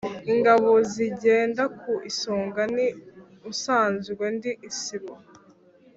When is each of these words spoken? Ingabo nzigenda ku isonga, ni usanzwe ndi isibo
Ingabo 0.31 0.69
nzigenda 0.85 1.63
ku 1.79 1.93
isonga, 2.09 2.61
ni 2.75 2.87
usanzwe 3.51 4.23
ndi 4.35 4.51
isibo 4.69 5.13